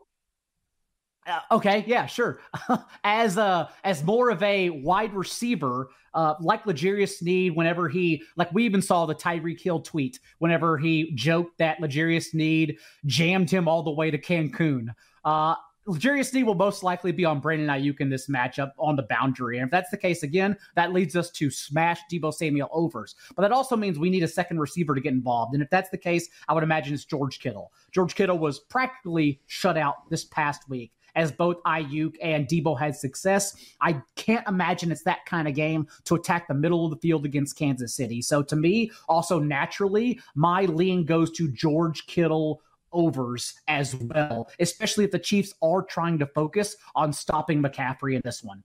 Uh, 1.27 1.41
okay, 1.53 1.85
yeah, 1.87 2.07
sure. 2.07 2.41
as 3.05 3.37
uh 3.37 3.69
as 3.85 4.03
more 4.03 4.31
of 4.31 4.43
a 4.43 4.71
wide 4.71 5.13
receiver, 5.15 5.91
uh, 6.15 6.35
like 6.41 6.65
L'Jarius 6.67 7.19
Sneed, 7.19 7.55
whenever 7.55 7.89
he 7.89 8.23
like 8.37 8.51
we 8.53 8.65
even 8.65 8.83
saw 8.83 9.07
the 9.07 9.15
Tyreek 9.15 9.61
Hill 9.61 9.81
tweet 9.81 10.19
whenever 10.39 10.79
he 10.79 11.13
joked 11.15 11.59
that 11.59 11.81
L'Jarius 11.81 12.31
Sneed 12.31 12.79
jammed 13.05 13.51
him 13.51 13.69
all 13.69 13.83
the 13.83 13.91
way 13.91 14.11
to 14.11 14.19
Cancun. 14.19 14.89
Uh, 15.25 15.55
L'Jarius 15.91 16.31
Sneed 16.31 16.47
will 16.47 16.55
most 16.55 16.85
likely 16.85 17.11
be 17.11 17.25
on 17.25 17.41
Brandon 17.41 17.67
Aiyuk 17.67 18.01
in 18.01 18.09
this 18.09 18.29
matchup 18.29 18.71
on 18.79 18.95
the 18.95 19.03
boundary. 19.03 19.59
And 19.59 19.65
if 19.65 19.73
that's 19.73 19.91
the 19.91 19.97
case 19.97 20.23
again, 20.23 20.57
that 20.77 20.93
leads 20.93 21.17
us 21.17 21.31
to 21.33 21.51
smash 21.51 21.99
Deebo 22.09 22.33
Samuel 22.33 22.69
overs. 22.71 23.17
But 23.35 23.43
that 23.43 23.51
also 23.51 23.75
means 23.75 23.99
we 23.99 24.09
need 24.09 24.23
a 24.23 24.29
second 24.29 24.61
receiver 24.61 24.95
to 24.95 25.01
get 25.01 25.13
involved. 25.13 25.53
And 25.53 25.63
if 25.65 25.69
that's 25.69 25.91
the 25.91 25.99
case, 25.99 26.29
I 26.49 26.55
would 26.55 26.63
imagine 26.63 26.95
it's 26.95 27.05
George 27.05 27.41
Kittle. 27.41 27.73
George 27.91 28.15
Kittle 28.15 28.39
was 28.39 28.61
practically 28.61 29.41
shut 29.49 29.77
out 29.77 30.09
this 30.11 30.25
past 30.27 30.69
week 30.69 30.93
as 31.17 31.33
both 31.33 31.61
Aiyuk 31.65 32.15
and 32.23 32.47
Deebo 32.47 32.79
had 32.79 32.95
success. 32.95 33.57
I 33.81 34.01
can't 34.15 34.47
imagine 34.47 34.93
it's 34.93 35.03
that 35.03 35.27
kind 35.27 35.49
of 35.49 35.55
game 35.55 35.89
to 36.05 36.15
attack 36.15 36.47
the 36.47 36.55
middle 36.55 36.85
of 36.85 36.93
the 36.93 36.99
field 36.99 37.25
against 37.25 37.57
Kansas 37.57 37.93
City. 37.95 38.23
So 38.23 38.45
to 38.45 38.55
me, 38.55 38.93
also 39.09 39.41
naturally, 39.41 40.21
my 40.37 40.67
lean 40.67 41.05
goes 41.05 41.33
to 41.33 41.51
George 41.51 42.07
Kittle 42.07 42.63
overs 42.93 43.55
as 43.69 43.95
well, 43.95 44.51
especially 44.59 45.05
if 45.05 45.11
the 45.11 45.19
Chiefs 45.19 45.55
are 45.63 45.83
trying 45.83 46.19
to 46.19 46.27
focus 46.27 46.77
on 46.95 47.13
stopping 47.13 47.63
McCaffrey 47.63 48.15
in 48.15 48.23
this 48.25 48.43
one. 48.43 48.63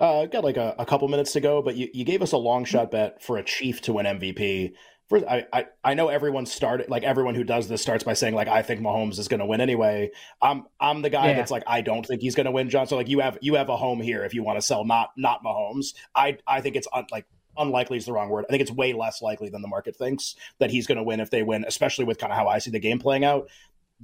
Uh, 0.00 0.26
got 0.26 0.42
like 0.42 0.56
a, 0.56 0.74
a, 0.78 0.84
couple 0.84 1.06
minutes 1.06 1.32
to 1.32 1.40
go, 1.40 1.62
but 1.62 1.76
you, 1.76 1.88
you 1.94 2.04
gave 2.04 2.20
us 2.20 2.32
a 2.32 2.36
long 2.36 2.64
shot 2.64 2.90
bet 2.90 3.22
for 3.22 3.38
a 3.38 3.44
Chief 3.44 3.80
to 3.82 3.92
win 3.92 4.06
MVP. 4.06 4.72
First, 5.08 5.24
I, 5.26 5.46
I, 5.52 5.66
I 5.84 5.94
know 5.94 6.08
everyone 6.08 6.46
started 6.46 6.88
like 6.88 7.04
everyone 7.04 7.34
who 7.34 7.44
does 7.44 7.68
this 7.68 7.82
starts 7.82 8.02
by 8.02 8.14
saying 8.14 8.34
like 8.34 8.48
I 8.48 8.62
think 8.62 8.80
Mahomes 8.80 9.18
is 9.18 9.28
going 9.28 9.40
to 9.40 9.46
win 9.46 9.60
anyway. 9.60 10.10
I'm 10.40 10.64
I'm 10.80 11.02
the 11.02 11.10
guy 11.10 11.28
yeah. 11.28 11.34
that's 11.34 11.50
like 11.50 11.62
I 11.66 11.82
don't 11.82 12.04
think 12.04 12.22
he's 12.22 12.34
going 12.34 12.46
to 12.46 12.50
win, 12.50 12.70
John. 12.70 12.86
So 12.86 12.96
like 12.96 13.08
you 13.08 13.20
have 13.20 13.38
you 13.40 13.54
have 13.54 13.68
a 13.68 13.76
home 13.76 14.00
here 14.00 14.24
if 14.24 14.34
you 14.34 14.42
want 14.42 14.58
to 14.58 14.62
sell 14.62 14.84
not 14.84 15.10
not 15.16 15.44
Mahomes. 15.44 15.94
I 16.14 16.38
I 16.46 16.60
think 16.62 16.74
it's 16.74 16.88
un, 16.92 17.04
like 17.12 17.26
unlikely 17.56 17.98
is 17.98 18.06
the 18.06 18.12
wrong 18.12 18.28
word. 18.28 18.44
I 18.48 18.50
think 18.50 18.62
it's 18.62 18.70
way 18.70 18.92
less 18.92 19.22
likely 19.22 19.48
than 19.48 19.62
the 19.62 19.68
market 19.68 19.96
thinks 19.96 20.36
that 20.58 20.70
he's 20.70 20.86
going 20.86 20.98
to 20.98 21.04
win 21.04 21.20
if 21.20 21.30
they 21.30 21.42
win, 21.42 21.64
especially 21.66 22.04
with 22.04 22.18
kind 22.18 22.32
of 22.32 22.38
how 22.38 22.48
I 22.48 22.58
see 22.58 22.70
the 22.70 22.80
game 22.80 22.98
playing 22.98 23.24
out. 23.24 23.48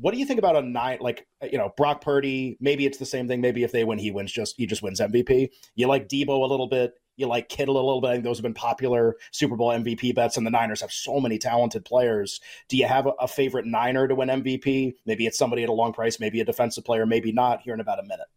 What 0.01 0.13
do 0.13 0.19
you 0.19 0.25
think 0.25 0.39
about 0.39 0.57
a 0.57 0.63
nine, 0.63 0.99
like, 1.01 1.27
you 1.43 1.59
know, 1.59 1.73
Brock 1.77 2.01
Purdy? 2.01 2.57
Maybe 2.61 2.87
it's 2.87 2.99
the 2.99 3.07
same 3.07 3.29
thing. 3.29 3.41
Maybe 3.41 3.65
if 3.65 3.73
they 3.73 3.85
win, 3.85 3.99
he 3.99 4.11
wins 4.11 4.33
just, 4.33 4.57
he 4.57 4.67
just 4.67 4.83
wins 4.83 5.01
MVP. 5.01 5.51
You 5.75 5.89
like 5.89 6.09
Deebo 6.09 6.29
a 6.29 6.47
little 6.47 6.69
bit. 6.69 6.95
You 7.17 7.27
like 7.27 7.51
Kittle 7.51 7.77
a 7.77 7.85
little 7.85 8.01
bit. 8.01 8.09
I 8.09 8.13
think 8.13 8.25
those 8.25 8.39
have 8.39 8.45
been 8.45 8.55
popular 8.55 9.17
Super 9.31 9.57
Bowl 9.57 9.71
MVP 9.71 10.15
bets, 10.15 10.39
and 10.39 10.47
the 10.47 10.51
Niners 10.51 10.81
have 10.81 10.91
so 10.91 11.21
many 11.21 11.39
talented 11.39 11.85
players. 11.85 12.41
Do 12.69 12.79
you 12.79 12.87
have 12.87 13.07
a, 13.07 13.11
a 13.21 13.29
favorite 13.29 13.67
Niner 13.67 14.09
to 14.09 14.15
win 14.15 14.29
MVP? 14.29 14.95
Maybe 15.05 15.27
it's 15.27 15.37
somebody 15.37 15.63
at 15.63 15.69
a 15.69 15.73
long 15.73 15.93
price, 15.93 16.19
maybe 16.19 16.41
a 16.41 16.47
defensive 16.47 16.85
player, 16.85 17.05
maybe 17.05 17.31
not. 17.31 17.61
Here 17.61 17.75
in 17.75 17.81
about 17.81 17.99
a 17.99 18.05
minute. 18.05 18.29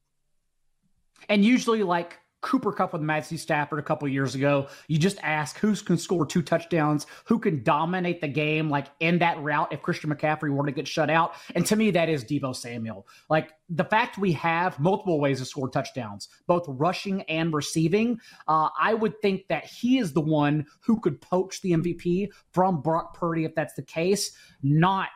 And 1.29 1.45
usually, 1.45 1.83
like 1.83 2.19
Cooper 2.43 2.71
Kupp 2.71 2.93
with 2.93 3.01
Matthew 3.01 3.37
Stafford 3.37 3.79
a 3.79 3.83
couple 3.83 4.07
years 4.07 4.35
ago. 4.35 4.67
You 4.87 4.99
just 4.99 5.17
ask 5.23 5.57
who 5.57 5.75
can 5.77 5.97
score 5.97 6.25
two 6.25 6.43
touchdowns, 6.43 7.07
who 7.25 7.39
can 7.39 7.63
dominate 7.63 8.21
the 8.21 8.27
game, 8.27 8.69
like 8.69 8.87
in 8.99 9.19
that 9.19 9.41
route 9.41 9.69
if 9.71 9.81
Christian 9.81 10.13
McCaffrey 10.13 10.53
were 10.53 10.65
to 10.65 10.71
get 10.71 10.87
shut 10.87 11.09
out. 11.09 11.33
And 11.55 11.65
to 11.65 11.75
me, 11.75 11.89
that 11.91 12.09
is 12.09 12.23
Deebo 12.23 12.55
Samuel. 12.55 13.07
Like 13.29 13.51
the 13.69 13.85
fact 13.85 14.17
we 14.17 14.33
have 14.33 14.79
multiple 14.79 15.19
ways 15.19 15.39
to 15.39 15.45
score 15.45 15.69
touchdowns, 15.69 16.27
both 16.45 16.65
rushing 16.67 17.23
and 17.23 17.53
receiving, 17.53 18.19
uh, 18.47 18.69
I 18.79 18.93
would 18.93 19.19
think 19.21 19.47
that 19.47 19.65
he 19.65 19.97
is 19.97 20.13
the 20.13 20.21
one 20.21 20.65
who 20.81 20.99
could 20.99 21.21
poach 21.21 21.61
the 21.61 21.71
MVP 21.71 22.29
from 22.51 22.81
Brock 22.81 23.17
Purdy 23.17 23.45
if 23.45 23.55
that's 23.55 23.73
the 23.73 23.83
case, 23.83 24.31
not 24.61 25.09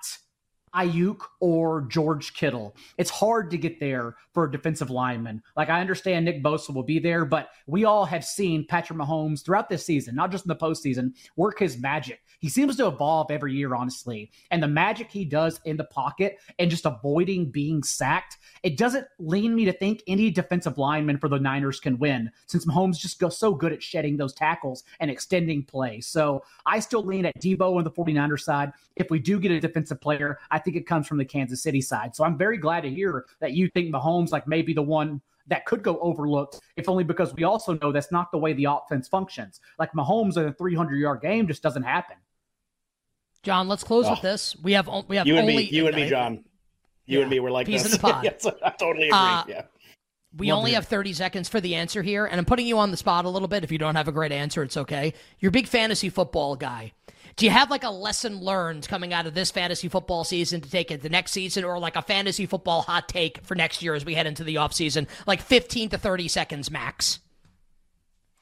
Aiyuk 0.75 1.19
or 1.39 1.81
George 1.81 2.33
Kittle. 2.33 2.75
It's 2.97 3.09
hard 3.09 3.49
to 3.51 3.57
get 3.57 3.79
there 3.79 4.15
for 4.33 4.45
a 4.45 4.51
defensive 4.51 4.89
lineman. 4.89 5.41
Like 5.55 5.69
I 5.69 5.81
understand 5.81 6.25
Nick 6.25 6.43
Bosa 6.43 6.73
will 6.73 6.83
be 6.83 6.99
there, 6.99 7.25
but 7.25 7.49
we 7.65 7.85
all 7.85 8.05
have 8.05 8.23
seen 8.23 8.65
Patrick 8.67 8.99
Mahomes 8.99 9.43
throughout 9.43 9.69
this 9.69 9.85
season, 9.85 10.15
not 10.15 10.31
just 10.31 10.45
in 10.45 10.49
the 10.49 10.55
postseason, 10.55 11.13
work 11.35 11.59
his 11.59 11.77
magic. 11.77 12.21
He 12.39 12.49
seems 12.49 12.75
to 12.77 12.87
evolve 12.87 13.31
every 13.31 13.53
year, 13.53 13.73
honestly. 13.73 14.31
And 14.51 14.61
the 14.61 14.67
magic 14.67 15.11
he 15.11 15.25
does 15.25 15.59
in 15.65 15.77
the 15.77 15.85
pocket 15.85 16.37
and 16.59 16.69
just 16.69 16.85
avoiding 16.85 17.49
being 17.49 17.81
sacked, 17.81 18.37
it 18.61 18.77
doesn't 18.77 19.07
lean 19.17 19.55
me 19.55 19.65
to 19.65 19.73
think 19.73 20.03
any 20.07 20.29
defensive 20.29 20.77
lineman 20.77 21.17
for 21.17 21.29
the 21.29 21.39
Niners 21.39 21.79
can 21.79 21.97
win, 21.97 22.31
since 22.45 22.65
Mahomes 22.65 22.99
just 22.99 23.19
goes 23.19 23.37
so 23.37 23.53
good 23.53 23.73
at 23.73 23.81
shedding 23.81 24.17
those 24.17 24.33
tackles 24.33 24.83
and 24.99 25.09
extending 25.09 25.63
play. 25.63 25.99
So 25.99 26.43
I 26.65 26.79
still 26.79 27.03
lean 27.03 27.25
at 27.25 27.39
Deebo 27.41 27.77
on 27.77 27.83
the 27.83 27.91
49er 27.91 28.39
side. 28.39 28.71
If 28.95 29.09
we 29.09 29.19
do 29.19 29.39
get 29.39 29.51
a 29.51 29.59
defensive 29.59 29.99
player, 29.99 30.37
I 30.51 30.56
think 30.59 30.77
it 30.77 30.85
comes 30.87 31.07
from 31.07 31.17
the 31.17 31.25
Kansas 31.25 31.61
City 31.61 31.81
side. 31.81 32.15
So 32.15 32.23
I'm 32.23 32.37
very 32.37 32.57
glad 32.57 32.81
to 32.81 32.89
hear 32.89 33.25
that 33.39 33.53
you 33.53 33.69
think 33.69 33.93
Mahomes 33.93 34.31
like 34.31 34.47
maybe 34.47 34.73
the 34.73 34.81
one 34.81 35.21
that 35.47 35.65
could 35.65 35.81
go 35.81 35.97
overlooked, 35.99 36.59
if 36.75 36.89
only 36.89 37.03
because 37.03 37.33
we 37.33 37.43
also 37.43 37.73
know 37.81 37.91
that's 37.91 38.11
not 38.11 38.31
the 38.31 38.37
way 38.37 38.53
the 38.53 38.65
offense 38.65 39.07
functions. 39.07 39.61
Like 39.79 39.91
Mahomes 39.93 40.37
in 40.37 40.45
a 40.45 40.53
300 40.53 40.95
yard 40.97 41.21
game 41.21 41.47
just 41.47 41.63
doesn't 41.63 41.83
happen. 41.83 42.17
John, 43.43 43.67
let's 43.67 43.83
close 43.83 44.05
oh. 44.07 44.11
with 44.11 44.21
this. 44.21 44.55
We 44.61 44.73
have 44.73 44.89
we 45.07 45.15
have 45.15 45.25
you 45.27 45.37
and 45.37 45.49
only, 45.49 45.55
me, 45.55 45.63
you 45.63 45.87
and 45.87 45.95
me, 45.95 46.09
John. 46.09 46.43
You 47.05 47.19
yeah. 47.19 47.21
and 47.21 47.31
me 47.31 47.39
were 47.39 47.51
like 47.51 47.67
Peas 47.67 47.83
this. 47.83 47.93
in 47.93 48.01
the 48.01 48.07
pod. 48.07 48.23
yes, 48.23 48.45
I 48.45 48.71
totally 48.71 49.07
agree. 49.07 49.17
Uh, 49.17 49.43
yeah. 49.47 49.61
We 50.35 50.51
Love 50.51 50.59
only 50.59 50.71
have 50.73 50.85
30 50.85 51.13
seconds 51.13 51.47
for 51.47 51.61
the 51.61 51.75
answer 51.75 52.03
here, 52.03 52.25
and 52.25 52.37
I'm 52.37 52.45
putting 52.45 52.67
you 52.67 52.77
on 52.77 52.91
the 52.91 52.97
spot 52.97 53.25
a 53.25 53.29
little 53.29 53.47
bit. 53.47 53.63
If 53.63 53.71
you 53.71 53.77
don't 53.77 53.95
have 53.95 54.07
a 54.07 54.11
great 54.11 54.31
answer, 54.31 54.61
it's 54.61 54.75
okay. 54.75 55.13
You're 55.39 55.49
a 55.49 55.53
big 55.53 55.67
fantasy 55.67 56.09
football 56.09 56.55
guy. 56.55 56.91
Do 57.37 57.45
you 57.45 57.51
have 57.51 57.69
like 57.69 57.83
a 57.83 57.91
lesson 57.91 58.39
learned 58.39 58.87
coming 58.87 59.13
out 59.13 59.27
of 59.27 59.35
this 59.35 59.51
fantasy 59.51 59.89
football 59.89 60.23
season 60.23 60.59
to 60.61 60.69
take 60.71 60.89
it 60.89 61.03
the 61.03 61.09
next 61.09 61.33
season, 61.33 61.63
or 61.63 61.77
like 61.77 61.95
a 61.95 62.01
fantasy 62.01 62.47
football 62.47 62.81
hot 62.81 63.07
take 63.07 63.43
for 63.43 63.53
next 63.53 63.83
year 63.83 63.93
as 63.93 64.03
we 64.03 64.15
head 64.15 64.25
into 64.25 64.43
the 64.43 64.55
offseason? 64.55 65.07
Like 65.27 65.41
15 65.41 65.89
to 65.89 65.99
30 65.99 66.27
seconds 66.29 66.71
max. 66.71 67.19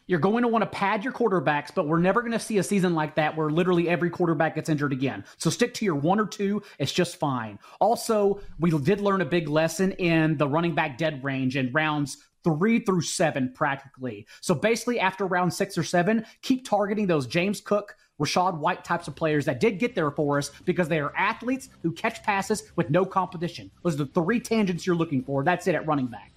You're 0.07 0.19
going 0.19 0.43
to 0.43 0.47
want 0.47 0.61
to 0.61 0.69
pad 0.69 1.03
your 1.03 1.11
quarterbacks, 1.11 1.75
but 1.75 1.87
we're 1.87 1.99
never 1.99 2.21
going 2.21 2.31
to 2.31 2.39
see 2.39 2.57
a 2.57 2.63
season 2.63 2.93
like 2.93 3.15
that 3.15 3.35
where 3.35 3.49
literally 3.49 3.89
every 3.89 4.09
quarterback 4.09 4.55
gets 4.55 4.69
injured 4.69 4.93
again. 4.93 5.25
So 5.37 5.49
stick 5.49 5.73
to 5.73 5.85
your 5.85 5.95
one 5.95 6.19
or 6.19 6.27
two. 6.27 6.61
It's 6.79 6.93
just 6.93 7.17
fine. 7.17 7.59
Also, 7.81 8.39
we 8.59 8.69
did 8.69 9.01
learn 9.01 9.19
a 9.19 9.25
big 9.25 9.49
lesson 9.49 9.91
in 9.93 10.37
the 10.37 10.47
running 10.47 10.73
back 10.73 10.97
dead 10.97 11.21
range 11.21 11.57
in 11.57 11.73
rounds 11.73 12.17
three 12.45 12.79
through 12.79 13.01
seven, 13.01 13.51
practically. 13.53 14.27
So 14.39 14.53
basically, 14.53 14.99
after 14.99 15.25
round 15.25 15.53
six 15.53 15.77
or 15.77 15.83
seven, 15.83 16.25
keep 16.43 16.65
targeting 16.65 17.07
those 17.07 17.25
James 17.25 17.59
Cook, 17.59 17.95
Rachaad 18.19 18.57
White 18.57 18.83
types 18.83 19.07
of 19.07 19.15
players 19.15 19.45
that 19.45 19.59
did 19.59 19.77
get 19.77 19.93
there 19.93 20.09
for 20.11 20.37
us 20.37 20.51
because 20.65 20.87
they 20.87 20.99
are 20.99 21.13
athletes 21.17 21.69
who 21.83 21.91
catch 21.91 22.23
passes 22.23 22.71
with 22.75 22.89
no 22.89 23.05
competition. 23.05 23.69
Those 23.83 23.95
are 23.95 24.05
the 24.05 24.05
three 24.07 24.39
tangents 24.39 24.85
you're 24.85 24.95
looking 24.95 25.23
for. 25.23 25.43
That's 25.43 25.67
it 25.67 25.75
at 25.75 25.85
running 25.85 26.07
back. 26.07 26.31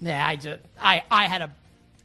Yeah, 0.00 0.26
I 0.26 0.36
just, 0.36 0.60
I 0.80 1.02
I 1.10 1.26
had 1.26 1.42
a 1.42 1.50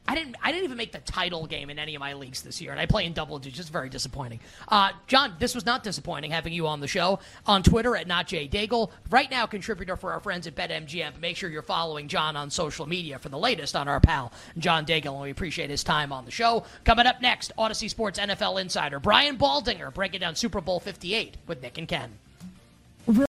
I 0.06 0.14
didn't. 0.14 0.36
I 0.42 0.52
didn't 0.52 0.64
even 0.64 0.76
make 0.76 0.92
the 0.92 0.98
title 0.98 1.46
game 1.46 1.70
in 1.70 1.78
any 1.78 1.94
of 1.94 2.00
my 2.00 2.12
leagues 2.12 2.42
this 2.42 2.60
year, 2.60 2.72
and 2.72 2.80
I 2.80 2.84
play 2.84 3.06
in 3.06 3.14
double 3.14 3.38
digits. 3.38 3.70
Very 3.70 3.88
disappointing. 3.88 4.40
Uh, 4.68 4.90
John, 5.06 5.34
this 5.38 5.54
was 5.54 5.64
not 5.64 5.82
disappointing 5.82 6.30
having 6.30 6.52
you 6.52 6.66
on 6.66 6.80
the 6.80 6.86
show 6.86 7.20
on 7.46 7.62
Twitter 7.62 7.96
at 7.96 8.06
not 8.06 8.26
Jay 8.26 8.46
Daigle. 8.46 8.90
Right 9.08 9.30
now, 9.30 9.46
contributor 9.46 9.96
for 9.96 10.12
our 10.12 10.20
friends 10.20 10.46
at 10.46 10.54
BetMGM. 10.54 11.18
Make 11.20 11.38
sure 11.38 11.48
you're 11.48 11.62
following 11.62 12.08
John 12.08 12.36
on 12.36 12.50
social 12.50 12.86
media 12.86 13.18
for 13.18 13.30
the 13.30 13.38
latest 13.38 13.74
on 13.74 13.88
our 13.88 13.98
pal 13.98 14.30
John 14.58 14.84
Daigle, 14.84 15.12
and 15.12 15.22
we 15.22 15.30
appreciate 15.30 15.70
his 15.70 15.82
time 15.82 16.12
on 16.12 16.26
the 16.26 16.30
show. 16.30 16.64
Coming 16.84 17.06
up 17.06 17.22
next, 17.22 17.52
Audacy 17.56 17.88
Sports 17.88 18.18
NFL 18.18 18.60
Insider 18.60 19.00
Brian 19.00 19.38
Baldinger 19.38 19.92
breaking 19.94 20.20
down 20.20 20.34
Super 20.34 20.60
Bowl 20.60 20.80
58 20.80 21.38
with 21.46 21.62
Nick 21.62 21.78
and 21.78 21.88
Ken. 21.88 22.18